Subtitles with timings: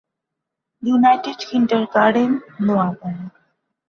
[0.83, 2.31] United kindergarten,
[2.65, 3.25] Noapara.